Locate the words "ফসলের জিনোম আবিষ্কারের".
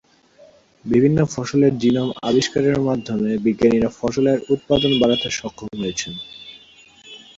1.33-2.77